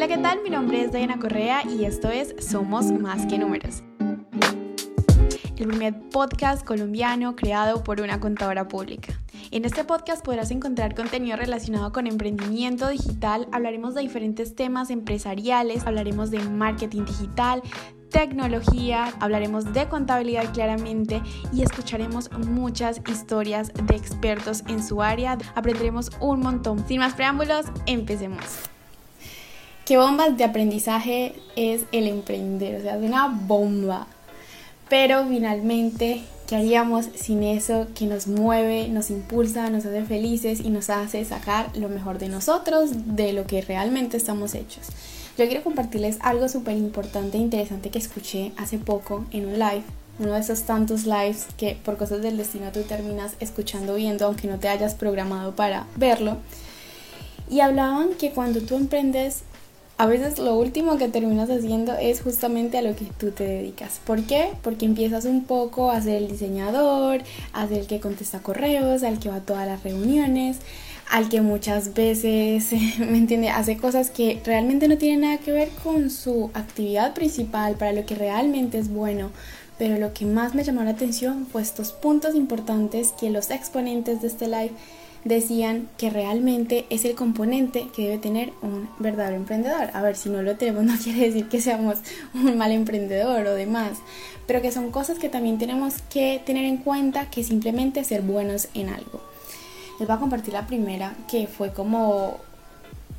Hola, 0.00 0.08
¿qué 0.08 0.16
tal? 0.16 0.42
Mi 0.42 0.48
nombre 0.48 0.82
es 0.82 0.92
Diana 0.92 1.18
Correa 1.18 1.62
y 1.62 1.84
esto 1.84 2.08
es 2.08 2.34
Somos 2.38 2.86
Más 2.86 3.26
que 3.26 3.36
Números. 3.36 3.82
El 5.58 5.66
primer 5.68 5.94
podcast 6.08 6.64
colombiano 6.64 7.36
creado 7.36 7.84
por 7.84 8.00
una 8.00 8.18
contadora 8.18 8.66
pública. 8.66 9.12
En 9.50 9.66
este 9.66 9.84
podcast 9.84 10.24
podrás 10.24 10.50
encontrar 10.52 10.94
contenido 10.94 11.36
relacionado 11.36 11.92
con 11.92 12.06
emprendimiento 12.06 12.88
digital, 12.88 13.46
hablaremos 13.52 13.94
de 13.94 14.00
diferentes 14.00 14.54
temas 14.54 14.88
empresariales, 14.88 15.86
hablaremos 15.86 16.30
de 16.30 16.38
marketing 16.38 17.04
digital, 17.04 17.60
tecnología, 18.08 19.12
hablaremos 19.20 19.74
de 19.74 19.86
contabilidad 19.86 20.50
claramente 20.54 21.20
y 21.52 21.60
escucharemos 21.60 22.30
muchas 22.48 23.02
historias 23.06 23.70
de 23.74 23.96
expertos 23.96 24.62
en 24.66 24.82
su 24.82 25.02
área. 25.02 25.36
Aprenderemos 25.54 26.10
un 26.20 26.40
montón. 26.40 26.88
Sin 26.88 27.00
más 27.00 27.12
preámbulos, 27.12 27.66
empecemos. 27.84 28.70
¿Qué 29.90 29.96
bombas 29.96 30.36
de 30.36 30.44
aprendizaje 30.44 31.34
es 31.56 31.80
el 31.90 32.06
emprender? 32.06 32.76
O 32.76 32.80
sea, 32.80 32.96
es 32.96 33.02
una 33.02 33.26
bomba. 33.26 34.06
Pero 34.88 35.26
finalmente, 35.26 36.22
¿qué 36.46 36.54
haríamos 36.54 37.06
sin 37.16 37.42
eso 37.42 37.88
que 37.92 38.06
nos 38.06 38.28
mueve, 38.28 38.86
nos 38.86 39.10
impulsa, 39.10 39.68
nos 39.68 39.84
hace 39.84 40.04
felices 40.04 40.60
y 40.60 40.70
nos 40.70 40.90
hace 40.90 41.24
sacar 41.24 41.76
lo 41.76 41.88
mejor 41.88 42.20
de 42.20 42.28
nosotros, 42.28 42.90
de 43.16 43.32
lo 43.32 43.48
que 43.48 43.62
realmente 43.62 44.16
estamos 44.16 44.54
hechos? 44.54 44.86
Yo 45.36 45.48
quiero 45.48 45.64
compartirles 45.64 46.18
algo 46.20 46.48
súper 46.48 46.76
importante 46.76 47.38
e 47.38 47.40
interesante 47.40 47.90
que 47.90 47.98
escuché 47.98 48.52
hace 48.58 48.78
poco 48.78 49.24
en 49.32 49.46
un 49.46 49.54
live. 49.54 49.82
Uno 50.20 50.34
de 50.34 50.40
esos 50.40 50.62
tantos 50.62 51.04
lives 51.04 51.48
que 51.56 51.76
por 51.84 51.96
cosas 51.96 52.22
del 52.22 52.36
destino 52.36 52.70
tú 52.70 52.82
terminas 52.82 53.32
escuchando, 53.40 53.96
viendo, 53.96 54.26
aunque 54.26 54.46
no 54.46 54.60
te 54.60 54.68
hayas 54.68 54.94
programado 54.94 55.56
para 55.56 55.88
verlo. 55.96 56.36
Y 57.50 57.58
hablaban 57.58 58.10
que 58.10 58.30
cuando 58.30 58.60
tú 58.60 58.76
emprendes 58.76 59.42
a 60.00 60.06
veces 60.06 60.38
lo 60.38 60.54
último 60.54 60.96
que 60.96 61.08
terminas 61.08 61.50
haciendo 61.50 61.92
es 61.92 62.22
justamente 62.22 62.78
a 62.78 62.82
lo 62.82 62.96
que 62.96 63.04
tú 63.04 63.32
te 63.32 63.44
dedicas. 63.44 64.00
¿Por 64.06 64.22
qué? 64.22 64.52
Porque 64.62 64.86
empiezas 64.86 65.26
un 65.26 65.44
poco 65.44 65.90
a 65.90 66.00
ser 66.00 66.22
el 66.22 66.28
diseñador, 66.28 67.20
a 67.52 67.68
ser 67.68 67.80
el 67.80 67.86
que 67.86 68.00
contesta 68.00 68.38
correos, 68.38 69.02
al 69.02 69.18
que 69.18 69.28
va 69.28 69.34
a 69.34 69.40
todas 69.40 69.66
las 69.66 69.82
reuniones, 69.82 70.56
al 71.10 71.28
que 71.28 71.42
muchas 71.42 71.92
veces, 71.92 72.72
¿me 72.98 73.18
entiende? 73.18 73.50
Hace 73.50 73.76
cosas 73.76 74.08
que 74.08 74.40
realmente 74.42 74.88
no 74.88 74.96
tienen 74.96 75.20
nada 75.20 75.36
que 75.36 75.52
ver 75.52 75.68
con 75.84 76.08
su 76.08 76.50
actividad 76.54 77.12
principal, 77.12 77.74
para 77.74 77.92
lo 77.92 78.06
que 78.06 78.14
realmente 78.14 78.78
es 78.78 78.88
bueno. 78.88 79.30
Pero 79.76 79.98
lo 79.98 80.14
que 80.14 80.24
más 80.24 80.54
me 80.54 80.64
llamó 80.64 80.82
la 80.82 80.92
atención 80.92 81.46
fue 81.46 81.60
estos 81.60 81.92
puntos 81.92 82.34
importantes 82.34 83.12
que 83.20 83.28
los 83.28 83.50
exponentes 83.50 84.22
de 84.22 84.28
este 84.28 84.46
live 84.46 84.72
decían 85.24 85.88
que 85.98 86.10
realmente 86.10 86.86
es 86.90 87.04
el 87.04 87.14
componente 87.14 87.88
que 87.94 88.02
debe 88.02 88.18
tener 88.18 88.52
un 88.62 88.88
verdadero 88.98 89.36
emprendedor. 89.36 89.90
A 89.92 90.02
ver, 90.02 90.16
si 90.16 90.28
no 90.28 90.42
lo 90.42 90.56
tenemos 90.56 90.84
no 90.84 90.96
quiere 90.96 91.26
decir 91.26 91.48
que 91.48 91.60
seamos 91.60 91.98
un 92.34 92.56
mal 92.56 92.72
emprendedor 92.72 93.46
o 93.46 93.54
demás, 93.54 93.98
pero 94.46 94.62
que 94.62 94.72
son 94.72 94.90
cosas 94.90 95.18
que 95.18 95.28
también 95.28 95.58
tenemos 95.58 95.94
que 96.10 96.42
tener 96.44 96.64
en 96.64 96.78
cuenta 96.78 97.30
que 97.30 97.44
simplemente 97.44 98.04
ser 98.04 98.22
buenos 98.22 98.68
en 98.74 98.88
algo. 98.88 99.20
Les 99.98 100.08
voy 100.08 100.16
a 100.16 100.20
compartir 100.20 100.54
la 100.54 100.66
primera 100.66 101.14
que 101.30 101.46
fue 101.46 101.72
como 101.72 102.38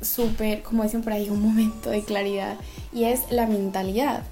súper, 0.00 0.62
como 0.62 0.82
dicen 0.82 1.02
por 1.02 1.12
ahí, 1.12 1.30
un 1.30 1.40
momento 1.40 1.90
de 1.90 2.02
claridad 2.02 2.56
y 2.92 3.04
es 3.04 3.20
la 3.30 3.46
mentalidad. 3.46 4.24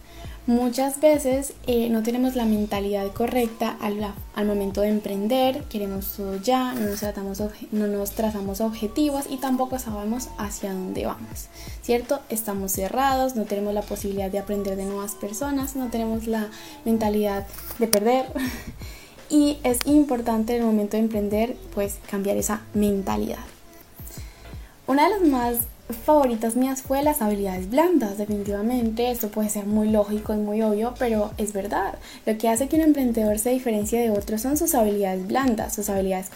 Muchas 0.50 1.00
veces 1.00 1.52
eh, 1.68 1.90
no 1.90 2.02
tenemos 2.02 2.34
la 2.34 2.44
mentalidad 2.44 3.06
correcta 3.12 3.76
al, 3.80 4.46
momento 4.48 4.80
de 4.80 4.88
emprender, 4.88 5.62
queremos 5.68 6.14
todo 6.16 6.38
ya, 6.38 6.74
no 6.74 6.88
nos, 6.88 7.42
no 7.70 7.86
nos 7.86 8.10
trazamos 8.10 8.60
objetivos 8.60 9.26
y 9.30 9.36
tampoco 9.36 9.78
sabemos 9.78 10.28
hacia 10.38 10.72
dónde 10.72 11.06
vamos, 11.06 11.46
¿cierto? 11.82 12.18
Estamos 12.30 12.72
cerrados, 12.72 13.36
no 13.36 13.44
tenemos 13.44 13.72
la 13.74 13.82
posibilidad 13.82 14.28
de 14.28 14.40
aprender 14.40 14.74
de 14.74 14.86
nuevas 14.86 15.12
personas, 15.12 15.76
no 15.76 15.88
tenemos 15.88 16.26
la 16.26 16.48
mentalidad 16.84 17.46
de 17.78 17.86
perder 17.86 18.26
y 19.30 19.58
es 19.62 19.78
importante 19.86 20.56
en 20.56 20.62
el 20.62 20.66
momento 20.66 20.96
de 20.96 21.04
emprender 21.04 21.56
pues 21.76 21.98
cambiar 22.10 22.36
esa 22.36 22.62
mentalidad. 22.74 23.44
Una 24.88 25.04
de 25.04 25.10
las 25.10 25.28
más 25.28 25.58
favoritas 25.92 26.56
mías 26.56 26.82
fue 26.82 27.02
las 27.02 27.22
habilidades 27.22 27.70
blandas, 27.70 28.18
definitivamente. 28.18 29.10
Esto 29.10 29.28
puede 29.28 29.48
ser 29.48 29.66
muy 29.66 29.88
lógico 29.88 30.34
y 30.34 30.38
muy 30.38 30.62
obvio, 30.62 30.94
pero 30.98 31.30
es 31.38 31.52
verdad. 31.52 31.98
Lo 32.26 32.36
que 32.38 32.48
hace 32.48 32.68
que 32.68 32.76
un 32.76 32.82
emprendedor 32.82 33.38
se 33.38 33.50
diferencie 33.50 34.00
de 34.00 34.10
otros 34.10 34.40
son 34.42 34.56
sus 34.56 34.74
habilidades 34.74 35.26
blandas, 35.26 35.74
sus 35.74 35.88
habilidades 35.88 36.30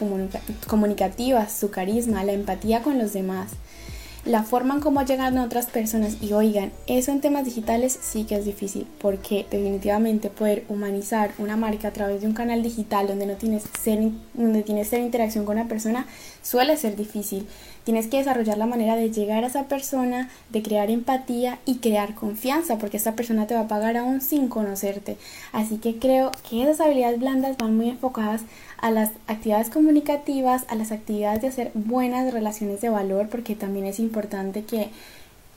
comunicativas, 0.66 1.52
su 1.52 1.70
carisma, 1.70 2.24
la 2.24 2.32
empatía 2.32 2.82
con 2.82 2.98
los 2.98 3.12
demás 3.12 3.50
la 4.24 4.42
forma 4.42 4.74
en 4.74 4.80
cómo 4.80 5.02
llegan 5.02 5.36
a 5.36 5.44
otras 5.44 5.66
personas 5.66 6.16
y 6.22 6.32
oigan, 6.32 6.72
eso 6.86 7.12
en 7.12 7.20
temas 7.20 7.44
digitales 7.44 7.98
sí 8.00 8.24
que 8.24 8.36
es 8.36 8.46
difícil 8.46 8.86
porque 8.98 9.46
definitivamente 9.50 10.30
poder 10.30 10.64
humanizar 10.70 11.32
una 11.38 11.56
marca 11.56 11.88
a 11.88 11.92
través 11.92 12.22
de 12.22 12.26
un 12.26 12.32
canal 12.32 12.62
digital 12.62 13.06
donde 13.06 13.26
no 13.26 13.34
tienes 13.34 13.64
ser, 13.78 13.98
donde 14.32 14.62
tienes 14.62 14.88
ser 14.88 15.00
interacción 15.00 15.44
con 15.44 15.58
una 15.58 15.68
persona 15.68 16.06
suele 16.42 16.76
ser 16.78 16.96
difícil. 16.96 17.46
Tienes 17.84 18.06
que 18.06 18.16
desarrollar 18.16 18.56
la 18.56 18.64
manera 18.64 18.96
de 18.96 19.10
llegar 19.10 19.44
a 19.44 19.48
esa 19.48 19.64
persona, 19.64 20.30
de 20.48 20.62
crear 20.62 20.90
empatía 20.90 21.58
y 21.66 21.76
crear 21.76 22.14
confianza 22.14 22.78
porque 22.78 22.96
esa 22.96 23.14
persona 23.14 23.46
te 23.46 23.54
va 23.54 23.60
a 23.60 23.68
pagar 23.68 23.98
aún 23.98 24.22
sin 24.22 24.48
conocerte. 24.48 25.18
Así 25.52 25.76
que 25.76 25.98
creo 25.98 26.32
que 26.48 26.62
esas 26.62 26.80
habilidades 26.80 27.20
blandas 27.20 27.58
van 27.58 27.76
muy 27.76 27.90
enfocadas 27.90 28.40
a 28.78 28.90
las 28.90 29.10
actividades 29.26 29.68
comunicativas, 29.68 30.64
a 30.68 30.76
las 30.76 30.92
actividades 30.92 31.42
de 31.42 31.48
hacer 31.48 31.70
buenas 31.74 32.32
relaciones 32.32 32.80
de 32.80 32.88
valor, 32.88 33.28
porque 33.28 33.54
también 33.54 33.86
es 33.86 33.98
importante 33.98 34.13
que 34.66 34.90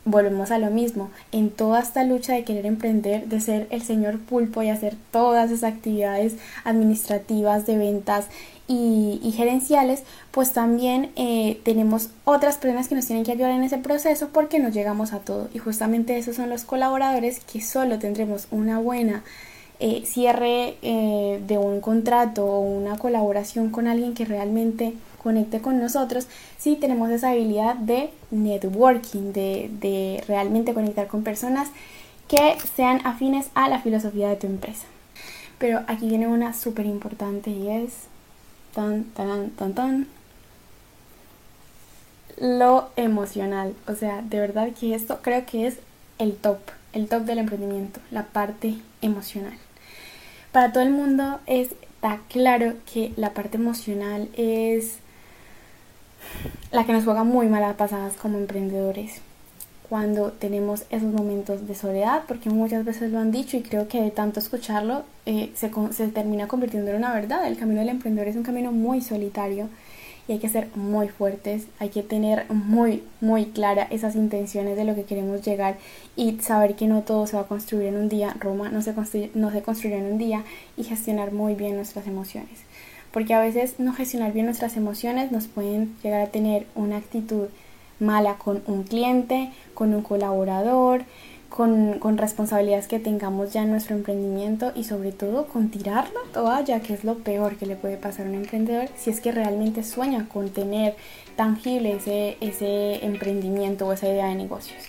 volvemos 0.08 0.52
a 0.52 0.58
lo 0.58 0.72
mismo, 0.72 1.10
en 1.32 1.50
toda 1.50 1.82
esta 1.82 2.04
lucha 2.04 2.34
de 2.34 2.44
querer 2.44 2.66
emprender, 2.66 3.28
de 3.28 3.42
ser 3.42 3.68
el 3.72 3.82
señor 3.82 4.20
pulpo 4.20 4.64
y 4.64 4.70
hacer 4.70 4.96
todas 5.12 5.52
esas 5.52 5.74
actividades 5.74 6.36
administrativas 6.64 7.66
de 7.66 7.78
ventas 7.78 8.28
y, 8.70 9.34
gerenciales, 9.36 10.04
pues 10.32 10.54
también 10.54 11.12
eh, 11.16 11.60
tenemos 11.64 12.10
otras 12.26 12.58
personas 12.58 12.88
que 12.88 12.96
nos 12.96 13.06
tienen 13.06 13.26
que 13.26 13.32
ayudar 13.32 13.52
en 13.52 13.64
ese 13.64 13.78
proceso 13.78 14.30
porque 14.34 14.60
no 14.60 14.70
llegamos 14.70 15.14
a 15.14 15.20
todo. 15.20 15.50
Y 15.54 15.60
justamente 15.60 16.18
esos 16.18 16.36
son 16.36 16.50
los 16.50 16.64
colaboradores 16.64 17.40
que 17.42 17.62
solo 17.62 18.00
tendremos 18.00 18.48
una 18.52 18.80
buena 18.80 19.24
eh, 19.80 20.04
cierre 20.08 20.76
eh, 20.82 21.40
de 21.46 21.58
un 21.60 21.82
contrato 21.82 22.44
o 22.44 22.62
una 22.62 22.98
colaboración 22.98 23.70
con 23.70 23.88
alguien 23.88 24.16
que 24.16 24.26
realmente 24.26 24.96
conecte 25.22 25.62
con 25.62 25.80
nosotros 25.80 26.28
si 26.58 26.76
tenemos 26.78 27.12
esa 27.12 27.30
habilidad 27.30 27.76
de 27.76 28.10
networking, 28.32 29.34
de, 29.34 29.70
de 29.80 30.24
realmente 30.28 30.74
conectar 30.74 31.08
con 31.08 31.24
personas 31.24 31.70
que 32.28 32.58
sean 32.76 33.06
afines 33.06 33.50
a 33.54 33.70
la 33.70 33.80
filosofía 33.80 34.30
de 34.30 34.36
tu 34.38 34.48
empresa. 34.48 34.88
Pero 35.60 35.84
aquí 35.88 36.10
viene 36.10 36.28
una 36.28 36.54
súper 36.54 36.88
importante 36.88 37.52
y 37.52 37.70
es 37.70 38.06
tan, 38.74 39.04
tan, 39.04 39.52
tan, 39.52 39.74
tan, 39.74 40.08
lo 42.40 42.90
emocional. 42.96 43.76
O 43.88 43.94
sea, 43.94 44.24
de 44.24 44.40
verdad 44.40 44.70
que 44.80 44.96
esto 44.96 45.20
creo 45.22 45.46
que 45.46 45.68
es 45.68 45.78
el 46.18 46.36
top, 46.36 46.58
el 46.94 47.08
top 47.08 47.24
del 47.24 47.38
emprendimiento, 47.38 48.00
la 48.10 48.24
parte 48.24 48.76
emocional 49.02 49.58
para 50.58 50.72
todo 50.72 50.82
el 50.82 50.90
mundo 50.90 51.40
está 51.46 52.20
claro 52.30 52.74
que 52.92 53.14
la 53.16 53.36
parte 53.36 53.58
emocional 53.58 54.28
es 54.36 54.98
la 56.72 56.84
que 56.84 56.94
nos 56.94 57.04
juega 57.04 57.24
muy 57.24 57.46
malas 57.46 57.76
pasadas 57.76 58.14
como 58.14 58.40
emprendedores 58.40 59.22
cuando 59.88 60.32
tenemos 60.32 60.86
esos 60.90 61.14
momentos 61.14 61.68
de 61.68 61.76
soledad, 61.76 62.24
porque 62.28 62.50
muchas 62.50 62.86
veces 62.86 63.12
lo 63.12 63.20
han 63.20 63.32
dicho 63.32 63.56
y 63.56 63.62
creo 63.62 63.88
que 63.88 64.02
de 64.02 64.10
tanto 64.10 64.40
escucharlo 64.40 65.04
eh, 65.28 65.52
se, 65.54 65.70
se 65.92 66.08
termina 66.08 66.48
convirtiendo 66.48 66.90
en 66.90 66.98
una 66.98 67.14
verdad. 67.14 67.46
El 67.46 67.60
camino 67.60 67.82
del 67.82 67.90
emprendedor 67.90 68.28
es 68.28 68.36
un 68.36 68.42
camino 68.42 68.72
muy 68.72 69.02
solitario 69.02 69.70
y 70.28 70.34
hay 70.34 70.40
que 70.40 70.50
ser 70.50 70.68
muy 70.76 71.08
fuertes, 71.08 71.68
hay 71.80 71.90
que 71.90 72.04
tener 72.04 72.52
muy, 72.52 73.04
muy 73.22 73.46
clara 73.46 73.88
esas 73.90 74.16
intenciones 74.16 74.76
de 74.76 74.84
lo 74.84 74.96
que 74.96 75.04
queremos 75.04 75.42
llegar 75.42 75.78
y 76.16 76.40
saber 76.40 76.76
que 76.76 76.88
no 76.88 77.02
todo 77.02 77.28
se 77.28 77.38
va 77.38 77.44
a 77.44 77.48
construir 77.48 77.88
en 77.88 77.96
un 77.96 78.10
día, 78.10 78.36
Roma 78.40 78.70
no 78.70 78.82
se, 78.82 78.94
construye, 78.94 79.32
no 79.34 79.52
se 79.52 79.62
construye 79.62 79.98
en 79.98 80.06
un 80.06 80.18
día 80.18 80.44
y 80.76 80.84
gestionar 80.84 81.32
muy 81.32 81.56
bien 81.56 81.76
nuestras 81.76 82.08
emociones. 82.08 82.60
Porque 83.12 83.34
a 83.34 83.40
veces 83.40 83.76
no 83.80 83.94
gestionar 83.94 84.34
bien 84.34 84.46
nuestras 84.46 84.76
emociones 84.76 85.32
nos 85.32 85.48
pueden 85.48 85.96
llegar 86.04 86.22
a 86.22 86.28
tener 86.28 86.68
una 86.76 86.98
actitud 86.98 87.48
mala 88.00 88.36
con 88.36 88.62
un 88.68 88.84
cliente, 88.84 89.50
con 89.74 89.94
un 89.94 90.04
colaborador, 90.04 91.04
con, 91.50 92.18
responsabilidades 92.18 92.88
que 92.88 93.00
tengamos 93.00 93.54
ya 93.54 93.64
en 93.64 93.72
nuestro 93.72 93.96
emprendimiento 93.96 94.72
y 94.76 94.84
sobre 94.84 95.12
todo 95.12 95.48
con 95.48 95.70
tirar 95.70 96.06
la 96.14 96.32
toalla, 96.34 96.82
que 96.82 96.94
es 96.94 97.04
lo 97.04 97.20
peor 97.20 97.56
que 97.56 97.66
le 97.66 97.76
puede 97.76 97.98
pasar 97.98 98.26
a 98.26 98.30
un 98.30 98.36
emprendedor 98.36 98.90
si 98.98 99.10
es 99.10 99.22
que 99.22 99.32
realmente 99.32 99.84
sueña 99.84 100.28
con 100.30 100.50
tener 100.50 100.96
tangible 101.36 101.94
ese, 101.94 102.38
ese 102.42 103.06
emprendimiento 103.06 103.88
o 103.88 103.94
esa 103.94 104.08
idea 104.08 104.28
de 104.28 104.36
negocios. 104.36 104.82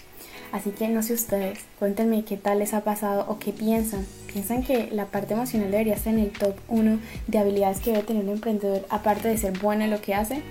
Así 0.50 0.70
que 0.70 0.88
no 0.88 1.02
sé 1.02 1.12
ustedes, 1.12 1.58
cuéntenme 1.78 2.24
qué 2.24 2.38
tal 2.38 2.60
les 2.60 2.72
ha 2.72 2.82
pasado 2.82 3.26
o 3.28 3.38
qué 3.38 3.52
piensan. 3.52 4.06
¿Piensan 4.32 4.62
que 4.62 4.88
la 4.90 5.06
parte 5.06 5.34
emocional 5.34 5.70
debería 5.70 5.94
estar 5.94 6.14
en 6.14 6.20
el 6.20 6.30
top 6.30 6.54
1 6.68 6.98
de 7.26 7.38
habilidades 7.38 7.80
que 7.80 7.90
debe 7.90 8.02
tener 8.02 8.24
un 8.24 8.30
emprendedor 8.30 8.86
aparte 8.88 9.28
de 9.28 9.36
ser 9.36 9.58
bueno 9.58 9.84
en 9.84 9.90
lo 9.90 10.00
que 10.00 10.14
hace? 10.14 10.42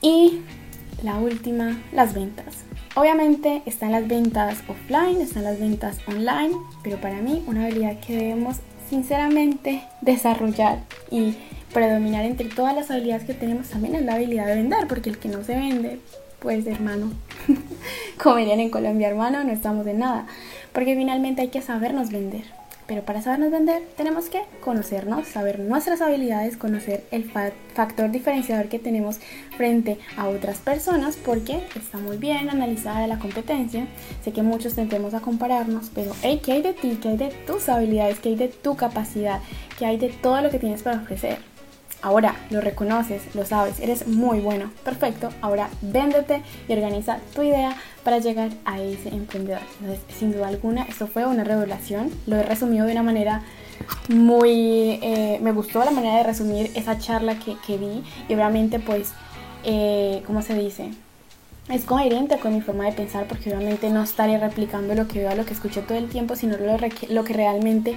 Y 0.00 0.40
la 1.02 1.16
última, 1.16 1.82
las 1.92 2.14
ventas. 2.14 2.63
Obviamente 2.96 3.62
están 3.66 3.90
las 3.90 4.06
ventas 4.06 4.58
offline, 4.68 5.20
están 5.20 5.42
las 5.42 5.58
ventas 5.58 5.98
online, 6.06 6.54
pero 6.84 6.96
para 6.98 7.20
mí 7.20 7.42
una 7.48 7.64
habilidad 7.64 7.98
que 7.98 8.16
debemos 8.16 8.58
sinceramente 8.88 9.82
desarrollar 10.00 10.78
y 11.10 11.34
predominar 11.72 12.24
entre 12.24 12.48
todas 12.48 12.72
las 12.72 12.92
habilidades 12.92 13.24
que 13.24 13.34
tenemos 13.34 13.68
también 13.68 13.96
es 13.96 14.04
la 14.04 14.14
habilidad 14.14 14.46
de 14.46 14.54
vender, 14.54 14.86
porque 14.86 15.10
el 15.10 15.18
que 15.18 15.28
no 15.28 15.42
se 15.42 15.56
vende, 15.56 15.98
pues 16.38 16.66
hermano, 16.68 17.10
como 18.22 18.36
dirían 18.36 18.60
en 18.60 18.70
Colombia, 18.70 19.08
hermano, 19.08 19.42
no 19.42 19.50
estamos 19.50 19.84
en 19.88 19.98
nada, 19.98 20.26
porque 20.72 20.94
finalmente 20.94 21.42
hay 21.42 21.48
que 21.48 21.62
sabernos 21.62 22.10
vender. 22.10 22.44
Pero 22.86 23.02
para 23.02 23.22
sabernos 23.22 23.50
vender 23.50 23.82
tenemos 23.96 24.28
que 24.28 24.42
conocernos, 24.60 25.26
saber 25.26 25.58
nuestras 25.58 26.02
habilidades, 26.02 26.56
conocer 26.56 27.04
el 27.10 27.24
factor 27.24 28.10
diferenciador 28.10 28.68
que 28.68 28.78
tenemos 28.78 29.20
frente 29.56 29.98
a 30.16 30.28
otras 30.28 30.58
personas, 30.58 31.16
porque 31.16 31.62
está 31.76 31.98
muy 31.98 32.18
bien 32.18 32.50
analizar 32.50 33.08
la 33.08 33.18
competencia. 33.18 33.86
Sé 34.22 34.32
que 34.32 34.42
muchos 34.42 34.74
tendemos 34.74 35.14
a 35.14 35.20
compararnos, 35.20 35.90
pero 35.94 36.12
hey, 36.22 36.40
¿qué 36.44 36.52
hay 36.52 36.62
de 36.62 36.74
ti? 36.74 36.98
¿Qué 37.00 37.08
hay 37.08 37.16
de 37.16 37.28
tus 37.46 37.68
habilidades? 37.68 38.20
¿Qué 38.20 38.30
hay 38.30 38.36
de 38.36 38.48
tu 38.48 38.76
capacidad? 38.76 39.40
¿Qué 39.78 39.86
hay 39.86 39.96
de 39.96 40.10
todo 40.10 40.40
lo 40.40 40.50
que 40.50 40.58
tienes 40.58 40.82
para 40.82 40.98
ofrecer? 40.98 41.53
Ahora 42.04 42.36
lo 42.50 42.60
reconoces, 42.60 43.34
lo 43.34 43.46
sabes, 43.46 43.80
eres 43.80 44.06
muy 44.06 44.38
bueno. 44.40 44.70
Perfecto. 44.84 45.30
Ahora 45.40 45.70
véndete 45.80 46.42
y 46.68 46.74
organiza 46.74 47.16
tu 47.34 47.42
idea 47.42 47.74
para 48.04 48.18
llegar 48.18 48.50
a 48.66 48.78
ese 48.78 49.08
emprendedor. 49.08 49.62
Entonces, 49.80 50.04
sin 50.14 50.30
duda 50.30 50.48
alguna, 50.48 50.82
esto 50.82 51.06
fue 51.06 51.24
una 51.24 51.44
revelación. 51.44 52.10
Lo 52.26 52.36
he 52.36 52.42
resumido 52.42 52.84
de 52.84 52.92
una 52.92 53.02
manera 53.02 53.42
muy... 54.08 54.98
Eh, 55.02 55.38
me 55.40 55.52
gustó 55.52 55.82
la 55.82 55.92
manera 55.92 56.18
de 56.18 56.24
resumir 56.24 56.70
esa 56.74 56.98
charla 56.98 57.38
que, 57.38 57.56
que 57.66 57.78
di 57.78 58.04
y 58.28 58.34
obviamente 58.34 58.80
pues, 58.80 59.12
eh, 59.62 60.22
¿cómo 60.26 60.42
se 60.42 60.54
dice? 60.58 60.90
Es 61.68 61.84
coherente 61.84 62.38
con 62.38 62.54
mi 62.54 62.60
forma 62.60 62.84
de 62.84 62.92
pensar 62.92 63.26
porque 63.26 63.54
obviamente 63.54 63.88
no 63.88 64.02
estaré 64.02 64.38
replicando 64.38 64.94
lo 64.94 65.08
que 65.08 65.20
veo, 65.20 65.34
lo 65.34 65.46
que 65.46 65.54
escucho 65.54 65.82
todo 65.82 65.96
el 65.96 66.08
tiempo, 66.08 66.36
sino 66.36 66.56
lo, 66.58 66.76
lo 67.08 67.24
que 67.24 67.32
realmente 67.32 67.96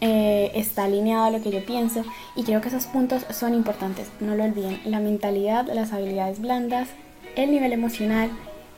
eh, 0.00 0.52
está 0.54 0.84
alineado 0.84 1.24
a 1.24 1.30
lo 1.30 1.42
que 1.42 1.50
yo 1.50 1.64
pienso 1.64 2.04
y 2.36 2.44
creo 2.44 2.60
que 2.60 2.68
esos 2.68 2.86
puntos 2.86 3.24
son 3.30 3.54
importantes, 3.54 4.08
no 4.20 4.36
lo 4.36 4.44
olviden, 4.44 4.80
la 4.84 5.00
mentalidad, 5.00 5.66
las 5.66 5.92
habilidades 5.92 6.40
blandas, 6.40 6.88
el 7.34 7.50
nivel 7.50 7.72
emocional 7.72 8.30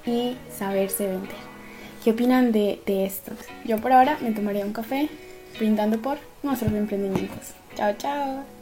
y 0.07 0.37
saberse 0.57 1.07
vender. 1.07 1.51
¿Qué 2.03 2.13
opinan 2.13 2.51
de, 2.51 2.81
de 2.87 3.05
estos? 3.05 3.37
Yo 3.67 3.79
por 3.79 3.93
ahora 3.93 4.17
me 4.23 4.33
tomaría 4.33 4.65
un 4.65 4.73
café 4.73 5.11
brindando 5.59 6.01
por 6.01 6.17
nuestros 6.43 6.73
emprendimientos. 6.73 7.53
Chao, 7.77 7.93
chao. 7.99 8.60